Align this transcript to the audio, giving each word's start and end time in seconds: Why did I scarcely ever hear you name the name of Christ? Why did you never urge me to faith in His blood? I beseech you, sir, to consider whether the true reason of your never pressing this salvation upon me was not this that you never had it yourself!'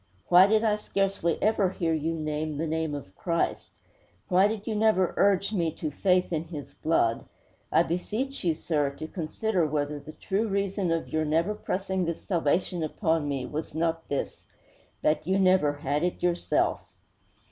Why 0.29 0.47
did 0.47 0.63
I 0.63 0.77
scarcely 0.77 1.37
ever 1.43 1.69
hear 1.69 1.93
you 1.93 2.15
name 2.15 2.57
the 2.57 2.65
name 2.65 2.95
of 2.95 3.13
Christ? 3.15 3.69
Why 4.29 4.47
did 4.47 4.65
you 4.65 4.73
never 4.73 5.13
urge 5.15 5.53
me 5.53 5.69
to 5.73 5.91
faith 5.91 6.33
in 6.33 6.45
His 6.45 6.73
blood? 6.73 7.25
I 7.71 7.83
beseech 7.83 8.43
you, 8.43 8.55
sir, 8.55 8.89
to 8.95 9.05
consider 9.07 9.67
whether 9.67 9.99
the 9.99 10.13
true 10.13 10.47
reason 10.47 10.91
of 10.91 11.09
your 11.09 11.23
never 11.23 11.53
pressing 11.53 12.05
this 12.05 12.23
salvation 12.25 12.81
upon 12.81 13.29
me 13.29 13.45
was 13.45 13.75
not 13.75 14.09
this 14.09 14.47
that 15.03 15.27
you 15.27 15.37
never 15.37 15.71
had 15.73 16.01
it 16.01 16.23
yourself!' 16.23 16.81